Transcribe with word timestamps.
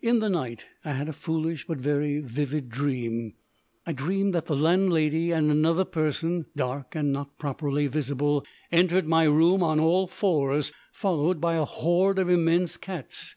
In 0.00 0.20
the 0.20 0.28
night 0.30 0.66
I 0.84 0.92
had 0.92 1.08
a 1.08 1.12
foolish 1.12 1.66
but 1.66 1.78
very 1.78 2.20
vivid 2.20 2.68
dream. 2.68 3.34
I 3.84 3.94
dreamed 3.94 4.32
that 4.36 4.46
the 4.46 4.54
landlady 4.54 5.32
and 5.32 5.50
another 5.50 5.84
person, 5.84 6.46
dark 6.54 6.94
and 6.94 7.12
not 7.12 7.36
properly 7.36 7.88
visible, 7.88 8.46
entered 8.70 9.08
my 9.08 9.24
room 9.24 9.64
on 9.64 9.80
all 9.80 10.06
fours, 10.06 10.70
followed 10.92 11.40
by 11.40 11.56
a 11.56 11.64
horde 11.64 12.20
of 12.20 12.30
immense 12.30 12.76
cats. 12.76 13.34